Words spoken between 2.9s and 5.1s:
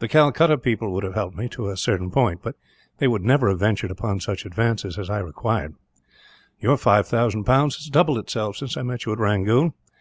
they would never have ventured upon such advances as